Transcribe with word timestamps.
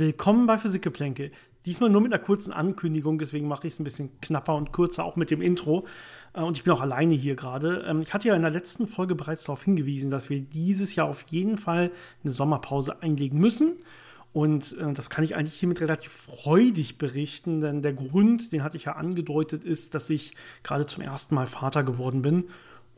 Willkommen 0.00 0.46
bei 0.46 0.56
Physikgeplänkel. 0.56 1.30
Diesmal 1.66 1.90
nur 1.90 2.00
mit 2.00 2.10
einer 2.10 2.22
kurzen 2.22 2.54
Ankündigung, 2.54 3.18
deswegen 3.18 3.46
mache 3.46 3.66
ich 3.66 3.74
es 3.74 3.80
ein 3.80 3.84
bisschen 3.84 4.18
knapper 4.22 4.54
und 4.54 4.72
kürzer, 4.72 5.04
auch 5.04 5.16
mit 5.16 5.30
dem 5.30 5.42
Intro. 5.42 5.86
Äh, 6.32 6.40
und 6.40 6.56
ich 6.56 6.64
bin 6.64 6.72
auch 6.72 6.80
alleine 6.80 7.12
hier 7.12 7.36
gerade. 7.36 7.84
Ähm, 7.86 8.00
ich 8.00 8.14
hatte 8.14 8.28
ja 8.28 8.34
in 8.34 8.40
der 8.40 8.50
letzten 8.50 8.86
Folge 8.86 9.14
bereits 9.14 9.44
darauf 9.44 9.62
hingewiesen, 9.62 10.10
dass 10.10 10.30
wir 10.30 10.40
dieses 10.40 10.94
Jahr 10.94 11.06
auf 11.06 11.26
jeden 11.28 11.58
Fall 11.58 11.90
eine 12.24 12.32
Sommerpause 12.32 13.02
einlegen 13.02 13.38
müssen. 13.38 13.76
Und 14.32 14.74
äh, 14.78 14.90
das 14.94 15.10
kann 15.10 15.22
ich 15.22 15.36
eigentlich 15.36 15.60
hiermit 15.60 15.82
relativ 15.82 16.10
freudig 16.10 16.96
berichten, 16.96 17.60
denn 17.60 17.82
der 17.82 17.92
Grund, 17.92 18.52
den 18.52 18.64
hatte 18.64 18.78
ich 18.78 18.84
ja 18.84 18.92
angedeutet, 18.92 19.64
ist, 19.64 19.94
dass 19.94 20.08
ich 20.08 20.34
gerade 20.62 20.86
zum 20.86 21.02
ersten 21.02 21.34
Mal 21.34 21.46
Vater 21.46 21.82
geworden 21.82 22.22
bin 22.22 22.44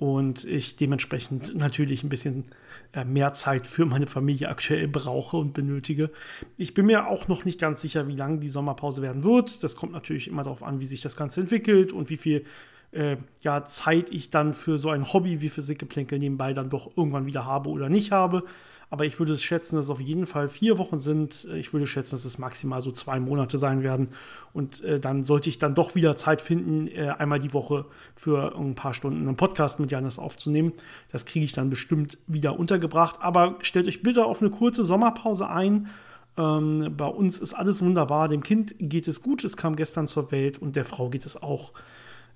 und 0.03 0.45
ich 0.47 0.75
dementsprechend 0.75 1.55
natürlich 1.55 2.03
ein 2.03 2.09
bisschen 2.09 2.47
äh, 2.93 3.05
mehr 3.05 3.35
Zeit 3.35 3.69
für 3.69 3.87
meine 3.87 4.09
Familie 4.09 4.49
aktuell 4.49 4.89
brauche 4.89 5.37
und 5.37 5.55
benötige. 5.55 6.11
Ich 6.57 6.75
bin 6.75 6.87
mir 6.87 7.07
auch 7.07 7.29
noch 7.29 7.45
nicht 7.45 7.61
ganz 7.61 7.83
sicher, 7.83 8.09
wie 8.09 8.17
lang 8.17 8.41
die 8.41 8.49
Sommerpause 8.49 9.01
werden 9.01 9.23
wird. 9.23 9.63
Das 9.63 9.77
kommt 9.77 9.93
natürlich 9.93 10.27
immer 10.27 10.43
darauf 10.43 10.65
an, 10.65 10.81
wie 10.81 10.87
sich 10.87 11.03
das 11.03 11.15
Ganze 11.15 11.43
entwickelt 11.43 11.93
und 11.93 12.11
wie 12.11 12.17
viel 12.17 12.45
äh, 12.93 13.17
ja, 13.43 13.65
Zeit 13.65 14.11
ich 14.11 14.31
dann 14.31 14.55
für 14.55 14.79
so 14.79 14.91
ein 14.91 15.13
Hobby 15.13 15.41
wie 15.41 15.49
Physikgeplänkel 15.49 16.19
nebenbei 16.19 16.53
dann 16.53 16.71
doch 16.71 16.97
irgendwann 16.97 17.27
wieder 17.27 17.45
habe 17.45 17.71
oder 17.71 17.89
nicht 17.89 18.13
habe. 18.13 18.45
Aber 18.93 19.07
ich 19.07 19.19
würde 19.19 19.39
schätzen, 19.39 19.77
dass 19.77 19.87
es 19.87 19.91
auf 19.91 20.03
jeden 20.03 20.27
Fall 20.27 20.51
vier 20.51 20.77
Wochen 20.77 20.99
sind. 20.99 21.49
Ich 21.57 21.73
würde 21.73 21.87
schätzen, 21.87 22.11
dass 22.11 22.27
es 22.27 22.37
maximal 22.37 22.83
so 22.83 22.91
zwei 22.91 23.21
Monate 23.21 23.57
sein 23.57 23.83
werden. 23.83 24.09
Und 24.53 24.85
äh, 24.85 25.01
dann 25.01 25.23
sollte 25.23 25.49
ich 25.49 25.59
dann 25.59 25.75
doch 25.75 25.95
wieder 25.95 26.15
Zeit 26.15 26.43
finden, 26.43 26.89
äh, 26.89 27.09
einmal 27.09 27.39
die 27.39 27.55
Woche 27.55 27.87
für 28.15 28.55
ein 28.55 28.75
paar 28.75 28.93
Stunden 28.93 29.27
einen 29.27 29.37
Podcast 29.37 29.81
mit 29.81 29.91
Janis 29.91 30.19
aufzunehmen. 30.19 30.75
Das 31.11 31.25
kriege 31.25 31.47
ich 31.47 31.55
dann 31.55 31.71
bestimmt 31.71 32.19
wieder 32.27 32.59
untergebracht. 32.59 33.17
Aber 33.21 33.57
stellt 33.63 33.89
euch 33.89 34.03
bitte 34.03 34.27
auf 34.27 34.43
eine 34.43 34.51
kurze 34.51 34.85
Sommerpause 34.85 35.49
ein. 35.49 35.89
Ähm, 36.37 36.93
bei 36.95 37.07
uns 37.07 37.39
ist 37.39 37.55
alles 37.55 37.81
wunderbar. 37.81 38.29
Dem 38.29 38.43
Kind 38.43 38.75
geht 38.79 39.09
es 39.09 39.23
gut. 39.23 39.43
Es 39.43 39.57
kam 39.57 39.75
gestern 39.75 40.07
zur 40.07 40.31
Welt 40.33 40.61
und 40.61 40.77
der 40.77 40.85
Frau 40.85 41.09
geht 41.09 41.25
es 41.25 41.43
auch 41.43 41.73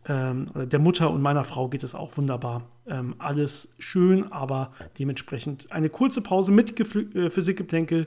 ähm, 0.09 0.47
der 0.55 0.79
Mutter 0.79 1.11
und 1.11 1.21
meiner 1.21 1.45
Frau 1.45 1.69
geht 1.69 1.83
es 1.83 1.95
auch 1.95 2.17
wunderbar. 2.17 2.63
Ähm, 2.87 3.17
alles 3.19 3.75
schön, 3.79 4.31
aber 4.33 4.73
dementsprechend 4.99 5.73
eine 5.73 5.89
kurze 5.89 6.21
Pause 6.21 6.53
mit 6.53 6.77
Gefl 6.77 7.11
äh, 7.17 7.31
Physikgeplänkel. 7.31 8.07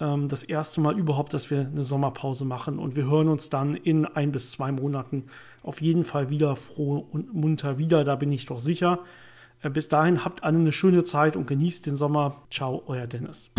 Ähm, 0.00 0.28
das 0.28 0.44
erste 0.44 0.80
Mal 0.80 0.98
überhaupt, 0.98 1.34
dass 1.34 1.50
wir 1.50 1.60
eine 1.60 1.82
Sommerpause 1.82 2.44
machen 2.44 2.78
und 2.78 2.96
wir 2.96 3.04
hören 3.04 3.28
uns 3.28 3.50
dann 3.50 3.74
in 3.74 4.06
ein 4.06 4.32
bis 4.32 4.50
zwei 4.52 4.72
Monaten 4.72 5.24
auf 5.62 5.82
jeden 5.82 6.04
Fall 6.04 6.30
wieder 6.30 6.56
froh 6.56 7.06
und 7.10 7.34
munter 7.34 7.76
wieder, 7.76 8.04
da 8.04 8.16
bin 8.16 8.32
ich 8.32 8.46
doch 8.46 8.60
sicher. 8.60 9.00
Äh, 9.62 9.70
bis 9.70 9.88
dahin 9.88 10.24
habt 10.24 10.42
alle 10.42 10.58
eine 10.58 10.72
schöne 10.72 11.04
Zeit 11.04 11.36
und 11.36 11.46
genießt 11.46 11.86
den 11.86 11.96
Sommer. 11.96 12.42
Ciao, 12.50 12.82
euer 12.86 13.06
Dennis. 13.06 13.52